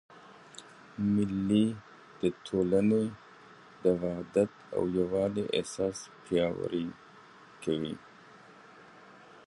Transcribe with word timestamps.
مېلې 1.13 1.65
د 2.21 2.23
ټولني 2.45 3.05
د 3.83 3.83
وحدت 4.01 4.51
او 4.75 4.81
یووالي 4.97 5.43
احساس 5.57 5.97
پیاوړی 6.23 6.87
کوي. 7.63 7.95